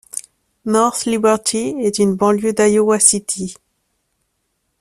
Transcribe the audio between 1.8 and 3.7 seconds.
une banlieue d’Iowa City.